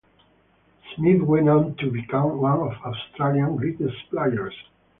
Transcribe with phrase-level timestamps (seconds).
[0.95, 4.55] Smith went on to become one of Australia's greatest players.